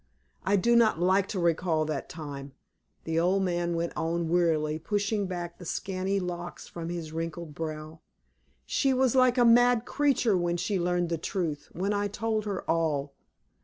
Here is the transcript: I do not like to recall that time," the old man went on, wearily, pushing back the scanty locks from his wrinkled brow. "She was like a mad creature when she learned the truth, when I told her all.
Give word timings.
I 0.43 0.55
do 0.55 0.75
not 0.75 0.99
like 0.99 1.27
to 1.27 1.37
recall 1.39 1.85
that 1.85 2.09
time," 2.09 2.53
the 3.03 3.19
old 3.19 3.43
man 3.43 3.75
went 3.75 3.93
on, 3.95 4.29
wearily, 4.29 4.79
pushing 4.79 5.27
back 5.27 5.59
the 5.59 5.63
scanty 5.65 6.19
locks 6.19 6.67
from 6.67 6.89
his 6.89 7.11
wrinkled 7.11 7.53
brow. 7.53 7.99
"She 8.65 8.95
was 8.95 9.13
like 9.15 9.37
a 9.37 9.45
mad 9.45 9.85
creature 9.85 10.35
when 10.35 10.57
she 10.57 10.79
learned 10.79 11.09
the 11.09 11.19
truth, 11.19 11.69
when 11.73 11.93
I 11.93 12.07
told 12.07 12.45
her 12.45 12.67
all. 12.67 13.13